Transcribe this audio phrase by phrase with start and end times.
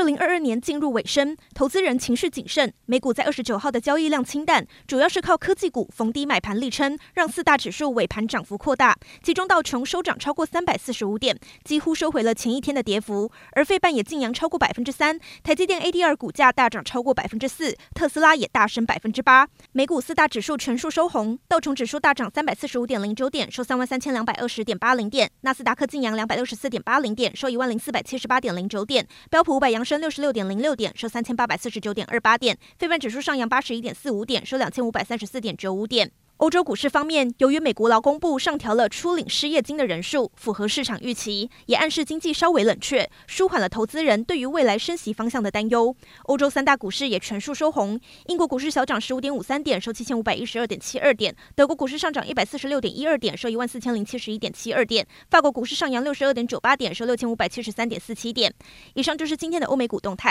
[0.00, 2.72] 二零二二年进入尾声，投资人情绪谨慎。
[2.86, 8.96] 美股在二十九号的交易量清淡，主要是靠科技股逢低买盘力撑，让四大指数尾盘涨幅扩大。
[9.22, 13.30] 其中道琼收涨超过三百四十五点，几乎收回了前一天的跌幅。
[13.52, 19.46] 而费半也劲扬超过百分之三，台积电 ADR 股价大涨超过百分之四，特斯拉也大升百分之八。
[19.72, 32.56] 美股四大指数全数收红，道琼指数大涨三百四十五点零九点，收三万三千两百二十点八零点；纳斯达克劲扬两百六十四点八零点，收一万零四百七十八点零九点；标普五百扬升六十六点零六点，收三千八百四十九点二八点。
[32.78, 36.12] 费半指数上扬八十一点四五点，收两千五百三十四点九五点。
[36.40, 45.94] 欧洲股市方面，由于美国劳工部上调了初领失业金的人数，符合市场预期，也暗示经济稍微冷却，舒缓了投资人对于未来升息方向的担忧。
[46.22, 58.50] 欧洲三大股市也全数收红，英国股市小涨十五点五三点，收七千五百一十二点七二点；德国股市上涨一百四十六点一二点，收一万四千零七十一点七二点；法国股市上扬六十二点九八点，收六千五百七十三点四七点。
[58.94, 60.28] 以上就是今天的欧美股动态。